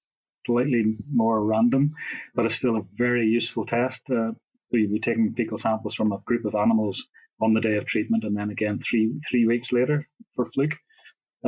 [0.46, 1.94] slightly more random,
[2.36, 4.02] but it's still a very useful test.
[4.10, 4.32] Uh,
[4.72, 7.02] we be taking fecal samples from a group of animals
[7.42, 10.74] on the day of treatment, and then again three three weeks later for fluke.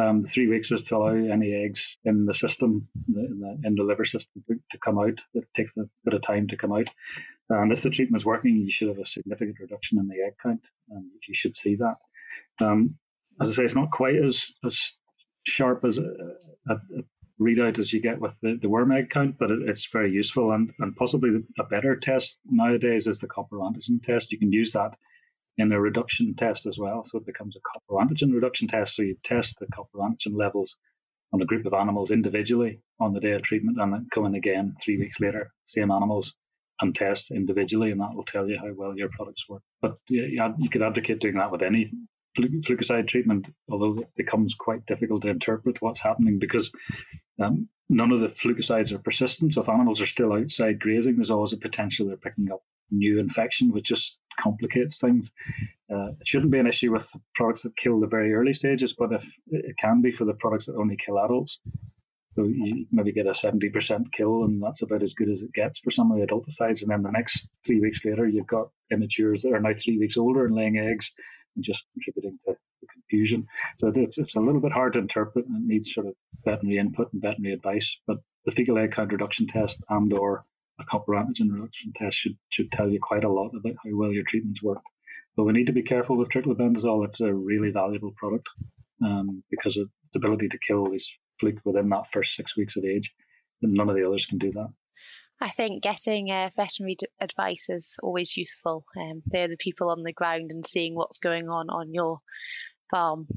[0.01, 3.83] Um, three weeks is to allow any eggs in the system, in the, in the
[3.83, 5.19] liver system, to, to, come out.
[5.35, 6.87] It takes a bit of time to come out.
[7.49, 10.33] And if the treatment is working, you should have a significant reduction in the egg
[10.41, 11.97] count, and you should see that.
[12.59, 12.95] Um,
[13.39, 14.75] as I say, it's not quite as, as
[15.45, 16.01] sharp as a,
[16.69, 17.03] a, a
[17.39, 20.51] readout as you get with the, the worm egg count, but it, it's very useful
[20.51, 21.29] and, and possibly
[21.59, 24.31] a better test nowadays is the coproantigen test.
[24.31, 24.95] You can use that
[25.57, 27.03] in a reduction test as well.
[27.05, 28.95] So it becomes a coproantigen reduction test.
[28.95, 30.75] So you test the coproantigen levels
[31.31, 34.35] on a group of animals individually on the day of treatment and then come in
[34.35, 36.33] again three weeks later, same animals,
[36.81, 39.61] and test individually, and that will tell you how well your products work.
[39.81, 41.91] But you could advocate doing that with any
[42.37, 46.71] flukicide treatment, although it becomes quite difficult to interpret what's happening because
[47.39, 49.53] um, none of the flukicides are persistent.
[49.53, 52.61] So if animals are still outside grazing, there's always a potential they're picking up
[52.91, 55.31] new infection, which just complicates things.
[55.91, 59.11] Uh, it shouldn't be an issue with products that kill the very early stages, but
[59.13, 61.59] if it can be for the products that only kill adults.
[62.35, 65.79] So you maybe get a 70% kill, and that's about as good as it gets
[65.79, 66.81] for some of the adulticides.
[66.81, 70.17] And then the next three weeks later, you've got immatures that are now three weeks
[70.17, 71.11] older and laying eggs
[71.55, 73.45] and just contributing to the confusion.
[73.77, 76.79] So it's, it's a little bit hard to interpret and it needs sort of veterinary
[76.79, 77.87] input and veterinary advice.
[78.07, 80.45] But the fecal egg count reduction test and or
[80.83, 84.25] a coproantigen reduction test should, should tell you quite a lot about how well your
[84.27, 84.81] treatments work.
[85.35, 87.07] But we need to be careful with triclabendazole.
[87.07, 88.47] It's a really valuable product
[89.03, 91.07] um, because of its ability to kill these
[91.39, 93.11] fluke within that first six weeks of age.
[93.61, 94.67] None of the others can do that.
[95.41, 98.85] I think getting uh, veterinary d- advice is always useful.
[98.95, 102.19] Um, they're the people on the ground and seeing what's going on on your
[102.93, 103.27] farm.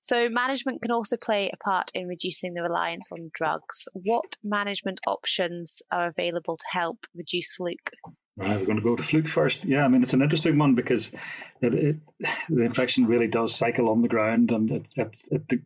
[0.00, 3.88] So, management can also play a part in reducing the reliance on drugs.
[3.92, 7.90] What management options are available to help reduce fluke?
[8.36, 9.64] Right, we're going to go to fluke first.
[9.64, 11.10] Yeah, I mean, it's an interesting one because
[11.60, 11.96] it, it,
[12.48, 15.58] the infection really does cycle on the ground and it, it,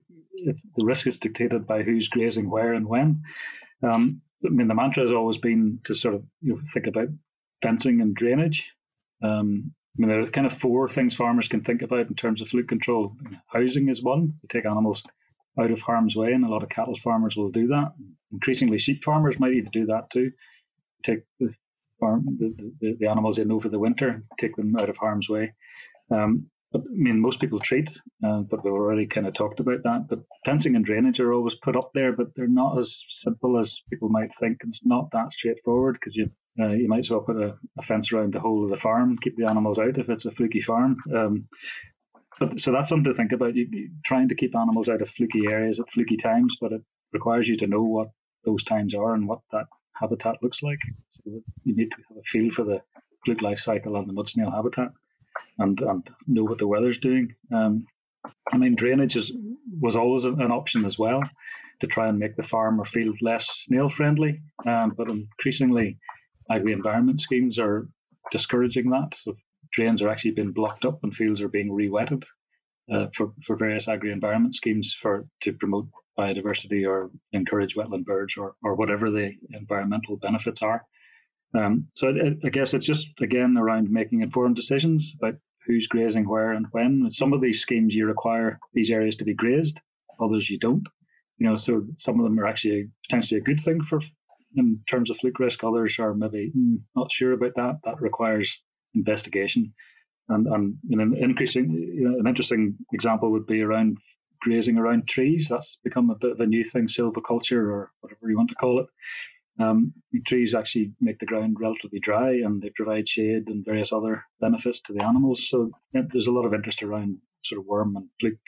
[0.74, 3.22] the risk is dictated by who's grazing where and when.
[3.82, 7.08] Um, I mean, the mantra has always been to sort of you know, think about
[7.62, 8.64] fencing and drainage.
[9.22, 12.48] Um, I mean, there's kind of four things farmers can think about in terms of
[12.48, 13.14] fluke control.
[13.48, 15.02] Housing is one, to take animals
[15.60, 17.92] out of harm's way, and a lot of cattle farmers will do that.
[18.32, 20.32] Increasingly, sheep farmers might even do that too.
[21.04, 21.52] Take the
[22.00, 25.52] farm the, the, the animals in over the winter, take them out of harm's way.
[26.10, 27.88] Um, but I mean, most people treat,
[28.24, 30.08] uh, but we've already kind of talked about that.
[30.08, 33.78] But fencing and drainage are always put up there, but they're not as simple as
[33.90, 34.58] people might think.
[34.66, 38.12] It's not that straightforward because you uh, you might as well put a, a, fence
[38.12, 40.96] around the whole of the farm, keep the animals out if it's a fluky farm.
[41.14, 41.48] Um,
[42.38, 43.54] but so that's something to think about.
[43.54, 46.82] You, you, trying to keep animals out of fluky areas at fluky times, but it
[47.12, 48.08] requires you to know what
[48.44, 50.78] those times are and what that habitat looks like.
[51.12, 52.82] So you need to have a feel for the
[53.24, 54.88] fluke life cycle and the mud snail habitat
[55.58, 57.34] and, and know what the weather's doing.
[57.54, 57.86] Um,
[58.52, 59.32] I mean, drainage is,
[59.80, 61.22] was always an option as well
[61.80, 64.40] to try and make the farm or field less snail friendly.
[64.66, 65.98] Um, but increasingly,
[66.50, 67.88] agri environment schemes are
[68.30, 69.14] discouraging that.
[69.22, 69.34] So
[69.72, 72.24] drains are actually being blocked up and fields are being re-wetted
[72.92, 78.34] uh, for, for various agri environment schemes for to promote biodiversity or encourage wetland birds
[78.36, 80.82] or, or whatever the environmental benefits are.
[81.54, 85.34] Um, so it, I guess it's just again around making informed decisions about
[85.66, 87.08] who's grazing where and when.
[87.12, 89.78] Some of these schemes you require these areas to be grazed,
[90.20, 90.86] others you don't.
[91.38, 94.00] You know, so some of them are actually potentially a good thing for
[94.56, 95.62] in terms of fluke risk.
[95.62, 96.52] Others are maybe
[96.96, 97.78] not sure about that.
[97.84, 98.50] That requires
[98.94, 99.72] investigation.
[100.28, 103.98] And and you know, increasing you know, an interesting example would be around
[104.40, 105.46] grazing around trees.
[105.48, 108.80] That's become a bit of a new thing, silviculture or whatever you want to call
[108.80, 108.86] it.
[109.60, 109.92] Um,
[110.26, 114.80] trees actually make the ground relatively dry and they provide shade and various other benefits
[114.86, 115.44] to the animals.
[115.50, 118.38] So there's a lot of interest around sort of worm and fluke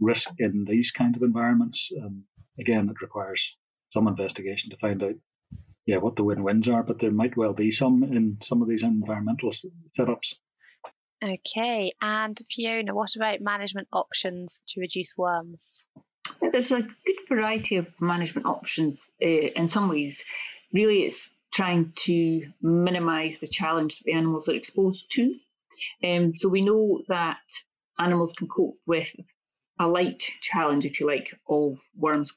[0.00, 1.86] risk in these kind of environments.
[2.02, 2.24] Um,
[2.58, 3.42] again, it requires
[3.92, 5.14] some investigation to find out,
[5.86, 8.82] yeah, what the win-wins are, but there might well be some in some of these
[8.82, 9.52] environmental
[9.98, 10.34] setups.
[11.22, 15.86] Okay, and Fiona, what about management options to reduce worms?
[16.52, 20.22] There's a good variety of management options uh, in some ways
[20.74, 25.34] really it's trying to minimize the challenge that the animals are exposed to.
[26.02, 27.38] Um, so we know that
[27.98, 29.08] animals can cope with
[29.78, 32.32] a light challenge, if you like, of worms.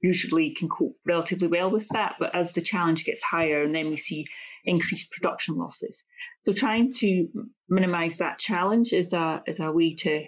[0.00, 3.90] Usually can cope relatively well with that, but as the challenge gets higher, and then
[3.90, 4.26] we see
[4.64, 6.02] increased production losses.
[6.44, 7.28] So trying to
[7.68, 10.26] minimize that challenge is a is a way to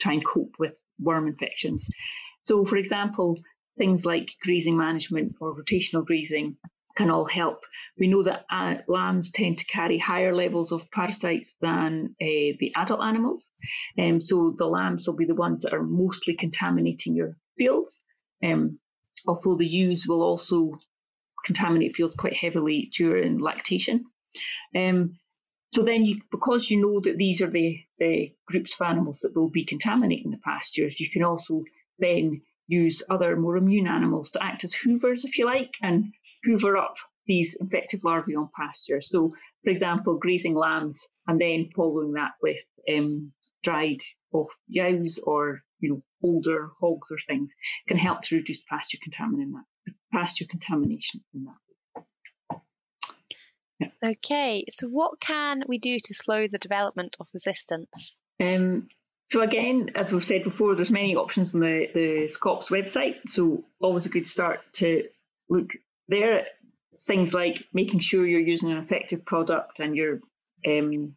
[0.00, 1.86] try and cope with worm infections.
[2.44, 3.38] So, for example,
[3.76, 6.56] Things like grazing management or rotational grazing
[6.96, 7.64] can all help.
[7.98, 12.72] We know that uh, lambs tend to carry higher levels of parasites than uh, the
[12.76, 13.48] adult animals.
[13.98, 18.00] Um, so the lambs will be the ones that are mostly contaminating your fields.
[18.44, 18.78] Um,
[19.26, 20.78] although the ewes will also
[21.44, 24.04] contaminate fields quite heavily during lactation.
[24.74, 25.18] Um,
[25.72, 29.34] so then, you, because you know that these are the, the groups of animals that
[29.34, 31.64] will be contaminating the pastures, you can also
[31.98, 36.12] then use other more immune animals to act as hoovers, if you like, and
[36.44, 36.94] hoover up
[37.26, 39.00] these infective larvae on pasture.
[39.00, 39.30] So,
[39.64, 42.58] for example, grazing lambs and then following that with
[42.92, 43.32] um,
[43.64, 44.00] dried
[44.32, 47.50] off yows or you know older hogs or things
[47.88, 49.64] can help to reduce pasture contamination
[50.12, 51.56] pasture contamination in that.
[54.02, 58.16] Okay, so what can we do to slow the development of resistance?
[58.40, 58.88] Um,
[59.26, 63.16] so again, as we've said before, there's many options on the, the SCOPS website.
[63.30, 65.08] So always a good start to
[65.48, 65.70] look
[66.08, 66.40] there.
[66.40, 66.46] at
[67.06, 70.20] Things like making sure you're using an effective product and your
[70.66, 71.16] um,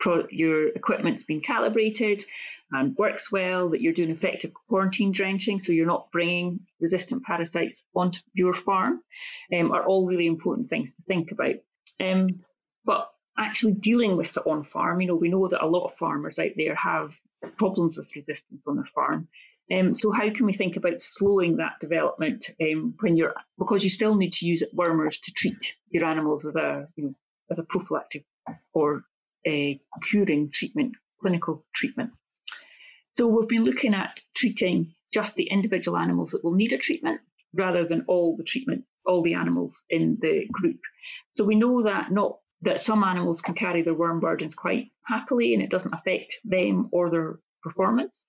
[0.00, 2.24] pro, your equipment's been calibrated
[2.70, 7.84] and works well, that you're doing effective quarantine drenching, so you're not bringing resistant parasites
[7.94, 9.00] onto your farm,
[9.54, 11.54] um, are all really important things to think about.
[11.98, 12.40] Um,
[12.84, 15.96] but actually dealing with it on farm, you know, we know that a lot of
[15.96, 17.18] farmers out there have
[17.56, 19.28] problems with resistance on their farm.
[19.72, 23.90] Um, so how can we think about slowing that development um, when you're because you
[23.90, 25.58] still need to use wormers to treat
[25.90, 27.14] your animals as a you know
[27.50, 28.24] as a prophylactic
[28.72, 29.04] or
[29.46, 32.10] a curing treatment, clinical treatment.
[33.12, 37.20] So we've been looking at treating just the individual animals that will need a treatment
[37.54, 40.78] rather than all the treatment, all the animals in the group.
[41.34, 45.54] So we know that not that some animals can carry their worm burdens quite happily
[45.54, 48.26] and it doesn't affect them or their performance,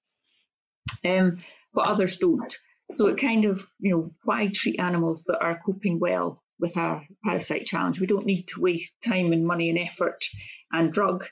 [1.03, 1.43] um,
[1.73, 2.55] but others don't.
[2.97, 7.03] So it kind of, you know, why treat animals that are coping well with our
[7.23, 7.99] parasite challenge?
[7.99, 10.23] We don't need to waste time and money and effort
[10.71, 11.25] and drug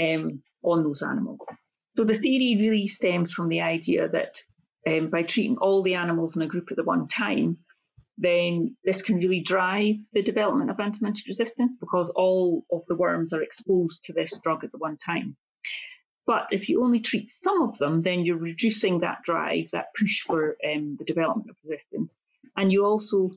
[0.00, 1.40] um, on those animals.
[1.96, 4.40] So the theory really stems from the idea that
[4.86, 7.58] um, by treating all the animals in a group at the one time,
[8.18, 13.32] then this can really drive the development of anthelmintic resistance because all of the worms
[13.32, 15.36] are exposed to this drug at the one time.
[16.26, 20.22] But if you only treat some of them, then you're reducing that drive, that push
[20.26, 22.12] for um, the development of resistance.
[22.56, 23.30] And you also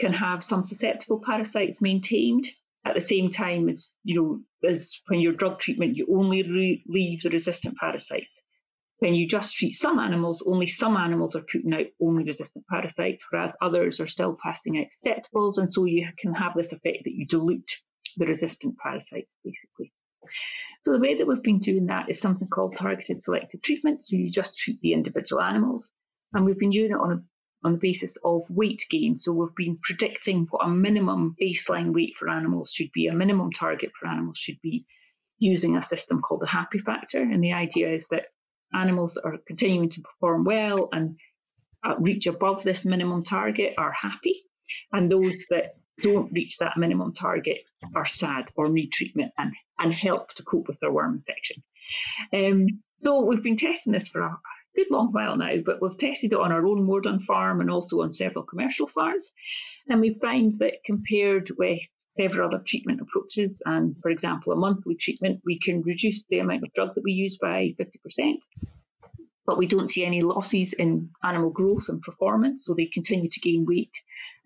[0.00, 2.46] can have some susceptible parasites maintained
[2.84, 6.84] at the same time as you know as when your drug treatment you only re-
[6.86, 8.40] leave the resistant parasites.
[8.98, 13.24] When you just treat some animals only some animals are putting out only resistant parasites
[13.30, 17.14] whereas others are still passing out susceptibles and so you can have this effect that
[17.14, 17.70] you dilute
[18.16, 19.92] the resistant parasites basically.
[20.82, 24.04] So the way that we've been doing that is something called targeted selective treatment.
[24.04, 25.90] So you just treat the individual animals
[26.32, 27.22] and we've been doing it on a
[27.64, 29.18] on the basis of weight gain.
[29.18, 33.50] So we've been predicting what a minimum baseline weight for animals should be, a minimum
[33.52, 34.86] target for animals should be
[35.38, 37.20] using a system called the happy factor.
[37.20, 38.26] And the idea is that
[38.72, 41.16] animals are continuing to perform well and
[41.84, 44.42] uh, reach above this minimum target are happy.
[44.92, 47.58] And those that don't reach that minimum target
[47.94, 51.62] are sad or need treatment and, and help to cope with their worm infection.
[52.32, 54.38] Um, so we've been testing this for a,
[54.74, 58.02] good long while now, but we've tested it on our own Moredun farm and also
[58.02, 59.30] on several commercial farms.
[59.88, 61.80] And we find that compared with
[62.18, 66.62] several other treatment approaches, and for example, a monthly treatment, we can reduce the amount
[66.62, 68.36] of drug that we use by 50%.
[69.46, 73.40] But we don't see any losses in animal growth and performance, so they continue to
[73.40, 73.92] gain weight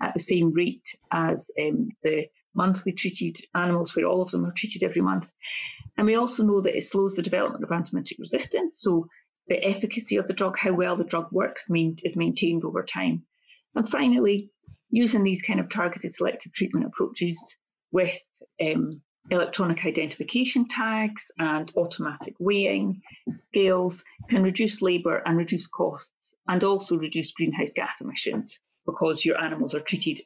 [0.03, 4.55] at the same rate as um, the monthly treated animals, where all of them are
[4.57, 5.29] treated every month.
[5.97, 8.77] And we also know that it slows the development of anthelmintic resistance.
[8.79, 9.07] So
[9.49, 13.23] the efficacy of the drug, how well the drug works, is maintained over time.
[13.75, 14.51] And finally,
[14.91, 17.39] using these kind of targeted selective treatment approaches
[17.93, 18.15] with
[18.61, 23.01] um, electronic identification tags and automatic weighing
[23.49, 26.11] scales can reduce labour and reduce costs
[26.49, 30.21] and also reduce greenhouse gas emissions because your animals are treated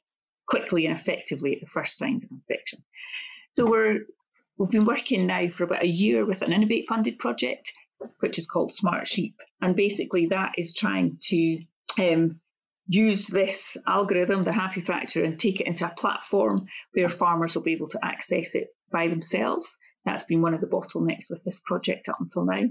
[0.46, 2.82] quickly and effectively at the first signs of infection.
[3.56, 4.00] So we're
[4.56, 7.72] we've been working now for about a year with an Innovate funded project
[8.20, 9.36] which is called Smart Sheep.
[9.60, 11.58] And basically, that is trying to
[11.98, 12.40] um,
[12.86, 17.62] use this algorithm, the Happy Factor, and take it into a platform where farmers will
[17.62, 19.76] be able to access it by themselves.
[20.04, 22.64] That's been one of the bottlenecks with this project up until now.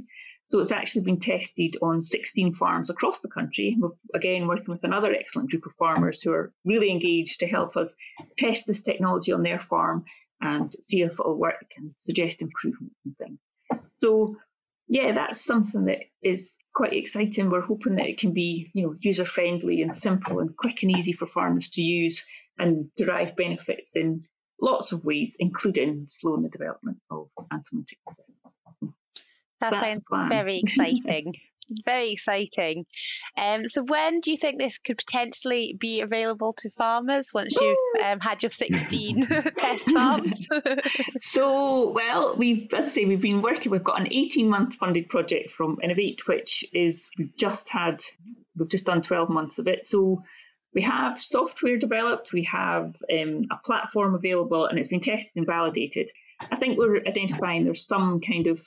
[0.52, 3.78] So it's actually been tested on 16 farms across the country.
[3.80, 7.78] We're again working with another excellent group of farmers who are really engaged to help
[7.78, 7.90] us
[8.38, 10.04] test this technology on their farm
[10.42, 13.40] and see if it'll work and suggest improvements and things.
[14.02, 14.36] So
[14.92, 17.50] yeah, that's something that is quite exciting.
[17.50, 20.92] We're hoping that it can be, you know, user friendly and simple and quick and
[20.92, 22.22] easy for farmers to use
[22.60, 24.26] and derive benefits in
[24.60, 29.26] lots of ways, including slowing the development of anthelmintic resistance.
[29.62, 31.36] That sounds very exciting.
[31.86, 32.86] very exciting.
[33.38, 37.78] Um, so, when do you think this could potentially be available to farmers once you've
[38.04, 39.22] um, had your 16
[39.58, 40.48] test farms?
[41.20, 45.10] so, well, we've, as I say, we've been working, we've got an 18 month funded
[45.10, 48.04] project from Innovate, which is, we've just had,
[48.58, 49.86] we've just done 12 months of it.
[49.86, 50.24] So,
[50.74, 55.46] we have software developed, we have um, a platform available, and it's been tested and
[55.46, 56.10] validated.
[56.50, 58.62] I think we're identifying there's some kind of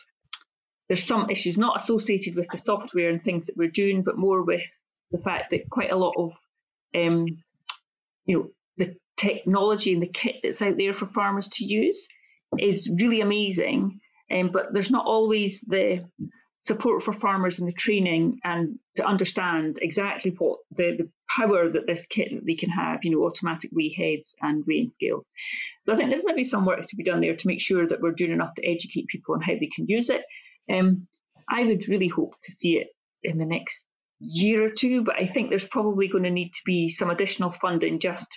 [0.89, 4.43] there's some issues not associated with the software and things that we're doing, but more
[4.43, 4.63] with
[5.11, 6.33] the fact that quite a lot of
[6.95, 7.27] um,
[8.27, 12.07] you know the technology and the kit that's out there for farmers to use
[12.59, 16.01] is really amazing, um, but there's not always the
[16.65, 21.87] support for farmers and the training and to understand exactly what the, the power that
[21.87, 25.27] this kit that they can have, you know, automatic weigh heads and weighing scales.
[25.85, 28.01] So I think there's maybe some work to be done there to make sure that
[28.01, 30.23] we're doing enough to educate people on how they can use it.
[30.73, 31.07] Um,
[31.49, 32.89] I would really hope to see it
[33.23, 33.87] in the next
[34.21, 37.51] year or two, but I think there's probably going to need to be some additional
[37.51, 38.01] funding.
[38.01, 38.29] Just,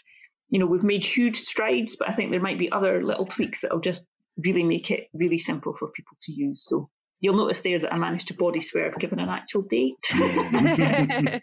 [0.49, 3.61] you know, we've made huge strides, but I think there might be other little tweaks
[3.61, 4.05] that'll just
[4.37, 6.65] really make it really simple for people to use.
[6.67, 9.95] So You'll notice there that I managed to body swear I've given an actual date.
[10.11, 11.41] Definitely,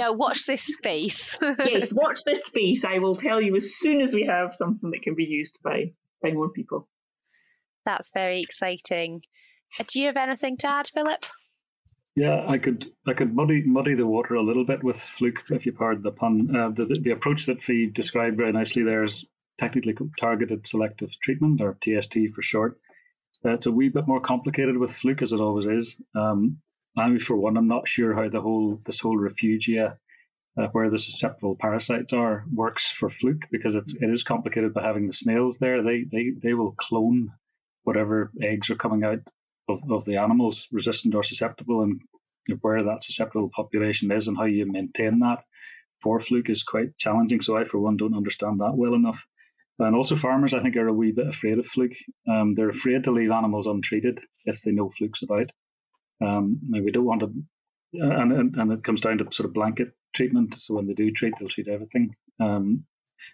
[0.00, 1.36] I watch this space.
[1.42, 2.84] yes, watch this space.
[2.84, 5.92] I will tell you as soon as we have something that can be used by
[6.22, 6.86] by more people.
[7.84, 9.22] That's very exciting.
[9.78, 11.26] Uh, do you have anything to add, Philip?
[12.16, 15.66] Yeah, I could I could muddy muddy the water a little bit with Fluke, if
[15.66, 16.54] you pardon the pun.
[16.54, 19.24] Uh, the, the approach that Fee described very nicely there is
[19.58, 22.78] technically targeted selective treatment, or TST for short.
[23.44, 25.96] Uh, it's a wee bit more complicated with Fluke as it always is.
[26.14, 26.58] Um,
[26.96, 29.96] I, for one, I'm not sure how the whole this whole refugia,
[30.56, 34.84] uh, where the susceptible parasites are, works for Fluke because it's it is complicated by
[34.84, 35.82] having the snails there.
[35.82, 37.30] They they they will clone
[37.82, 39.18] whatever eggs are coming out
[39.68, 42.00] of, of the animals, resistant or susceptible, and
[42.60, 45.38] where that susceptible population is and how you maintain that
[46.02, 47.40] for Fluke is quite challenging.
[47.40, 49.24] So I, for one, don't understand that well enough.
[49.78, 51.96] And also, farmers, I think, are a wee bit afraid of fluke.
[52.28, 55.46] Um, they're afraid to leave animals untreated if they know fluke's about.
[56.24, 57.32] Um, we don't want to,
[57.94, 60.54] and, and, and it comes down to sort of blanket treatment.
[60.58, 62.14] So when they do treat, they'll treat everything.
[62.38, 62.84] Um,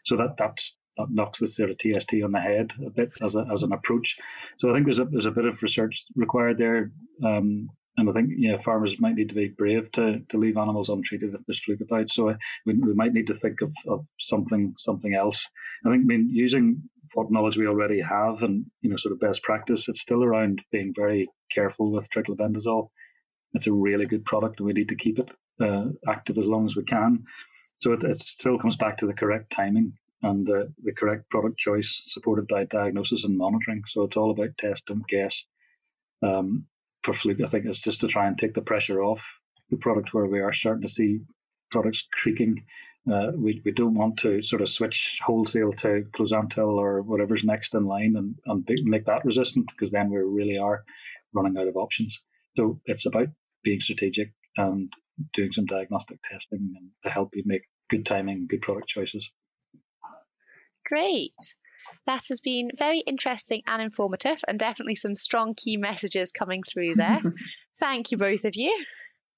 [0.07, 3.35] so that that's that knocks the sort of TST on the head a bit as
[3.35, 4.17] a, as an approach.
[4.59, 6.91] So I think there's a there's a bit of research required there.
[7.25, 10.89] Um, and I think yeah, farmers might need to be brave to, to leave animals
[10.89, 12.11] untreated if there's about.
[12.11, 12.35] So
[12.65, 15.39] we, we might need to think of, of something something else.
[15.85, 16.83] I think I mean using
[17.15, 20.63] what knowledge we already have and you know sort of best practice, it's still around
[20.73, 22.89] being very careful with triclabendazole.
[23.55, 25.29] It's a really good product and we need to keep it
[25.61, 27.25] uh, active as long as we can.
[27.83, 31.59] So it, it still comes back to the correct timing and the, the correct product
[31.59, 33.83] choice supported by diagnosis and monitoring.
[33.93, 35.35] So it's all about test and guess.
[36.23, 36.67] Um,
[37.05, 39.21] for Fluke, I think it's just to try and take the pressure off
[39.71, 41.21] the product where we are starting to see
[41.71, 42.63] products creaking.
[43.11, 47.75] Uh, we, we don't want to sort of switch wholesale to Closantel or whatever's next
[47.75, 50.85] in line and, and make that resistant because then we really are
[51.33, 52.19] running out of options.
[52.57, 53.29] So it's about
[53.63, 54.93] being strategic and
[55.33, 59.29] doing some diagnostic testing and to help you make good timing, good product choices.
[60.91, 61.35] Great.
[62.07, 66.97] That has been very interesting and informative, and definitely some strong key messages coming through
[66.97, 67.23] there.
[67.81, 68.85] Thank you, both of you.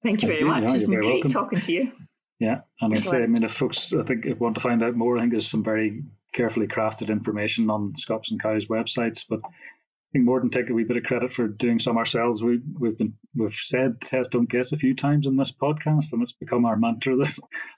[0.03, 0.63] Thank you very much.
[0.63, 1.31] Yeah, it's been great welcome.
[1.31, 1.93] talking to you.
[2.41, 4.97] Yeah, and I say, I mean, if folks, I think, if want to find out
[4.97, 6.03] more, I think there's some very
[6.35, 9.23] carefully crafted information on Scops and Cows websites.
[9.29, 9.41] But
[10.13, 12.43] think more than take a wee bit of credit for doing some ourselves.
[12.43, 16.23] We we've been we've said test don't guess a few times in this podcast, and
[16.23, 17.33] it's become our mantra the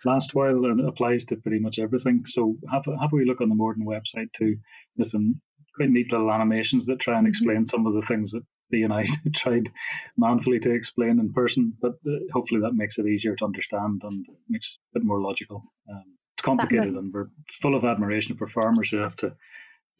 [0.05, 2.25] last while, and it applies to pretty much everything.
[2.33, 4.57] So have a, have a wee look on the Moredun website too.
[4.97, 5.41] There's some
[5.77, 7.31] quite neat little animations that try and mm-hmm.
[7.31, 9.07] explain some of the things that Fee and I
[9.37, 9.71] tried
[10.17, 14.27] manfully to explain in person, but uh, hopefully that makes it easier to understand and
[14.49, 15.63] makes it a bit more logical.
[15.91, 16.05] Um,
[16.37, 17.29] it's complicated, and we're
[17.63, 19.37] full of admiration for farmers who have to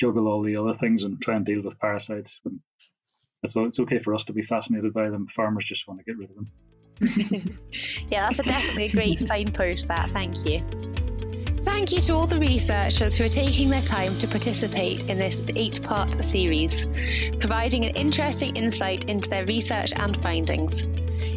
[0.01, 2.31] juggle all the other things and try and deal with parasites.
[2.45, 2.61] And
[3.51, 5.27] So it's okay for us to be fascinated by them.
[5.35, 6.51] Farmers just want to get rid of them.
[8.11, 9.89] yeah, that's a definitely a great signpost.
[9.89, 10.63] That thank you.
[11.65, 15.43] Thank you to all the researchers who are taking their time to participate in this
[15.57, 16.87] eight part series,
[17.41, 20.87] providing an interesting insight into their research and findings.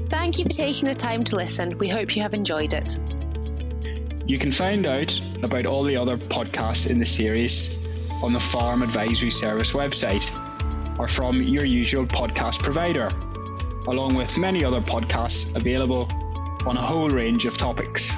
[0.09, 1.77] Thank you for taking the time to listen.
[1.77, 2.99] We hope you have enjoyed it.
[4.27, 7.75] You can find out about all the other podcasts in the series
[8.21, 10.27] on the Farm Advisory Service website
[10.99, 13.07] or from your usual podcast provider,
[13.87, 16.09] along with many other podcasts available
[16.65, 18.11] on a whole range of topics.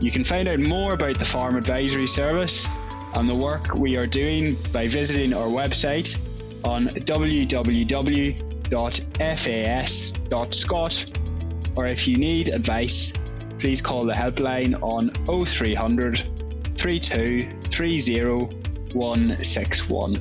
[0.00, 2.66] You can find out more about the Farm Advisory Service
[3.14, 6.16] and the work we are doing by visiting our website
[6.64, 7.86] on www.fas.scot
[11.74, 13.12] or if you need advice,
[13.58, 15.10] please call the helpline on
[15.46, 16.22] 0300
[16.76, 18.61] 3230
[18.94, 20.20] 161.